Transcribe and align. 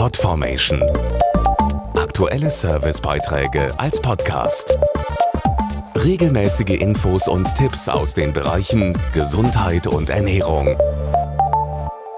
Podformation. 0.00 0.82
Aktuelle 1.94 2.50
Servicebeiträge 2.50 3.78
als 3.78 4.00
Podcast. 4.00 4.78
Regelmäßige 5.94 6.80
Infos 6.80 7.28
und 7.28 7.54
Tipps 7.54 7.86
aus 7.86 8.14
den 8.14 8.32
Bereichen 8.32 8.96
Gesundheit 9.12 9.86
und 9.86 10.08
Ernährung. 10.08 10.74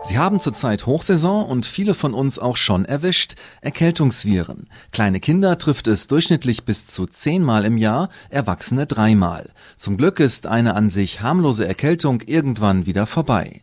Sie 0.05 0.17
haben 0.17 0.39
zurzeit 0.39 0.87
Hochsaison 0.87 1.45
und 1.45 1.67
viele 1.67 1.95
von 1.95 2.15
uns 2.15 2.39
auch 2.39 2.57
schon 2.57 2.85
erwischt. 2.85 3.35
Erkältungsviren. 3.63 4.69
Kleine 4.93 5.19
Kinder 5.19 5.59
trifft 5.59 5.89
es 5.89 6.07
durchschnittlich 6.07 6.65
bis 6.65 6.87
zu 6.87 7.07
zehnmal 7.07 7.65
im 7.65 7.77
Jahr, 7.77 8.11
Erwachsene 8.31 8.87
dreimal. 8.87 9.49
Zum 9.77 9.97
Glück 9.97 10.21
ist 10.21 10.47
eine 10.47 10.77
an 10.77 10.89
sich 10.89 11.21
harmlose 11.21 11.67
Erkältung 11.67 12.21
irgendwann 12.21 12.87
wieder 12.87 13.09
vorbei. 13.09 13.63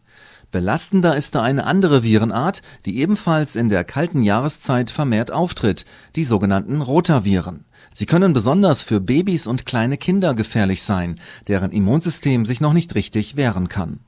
Belastender 0.52 1.16
ist 1.16 1.36
da 1.36 1.42
eine 1.42 1.66
andere 1.66 2.04
Virenart, 2.04 2.62
die 2.86 3.00
ebenfalls 3.00 3.56
in 3.56 3.70
der 3.70 3.84
kalten 3.84 4.24
Jahreszeit 4.24 4.90
vermehrt 4.90 5.32
auftritt, 5.32 5.86
die 6.16 6.24
sogenannten 6.24 6.82
Rotaviren. 6.82 7.66
Sie 7.94 8.08
können 8.08 8.34
besonders 8.34 8.82
für 8.82 9.00
Babys 9.00 9.46
und 9.46 9.66
kleine 9.66 9.98
Kinder 9.98 10.34
gefährlich 10.34 10.84
sein, 10.84 11.16
deren 11.48 11.72
Immunsystem 11.72 12.46
sich 12.46 12.62
noch 12.62 12.74
nicht 12.74 12.96
richtig 12.96 13.36
wehren 13.36 13.68
kann. 13.68 14.00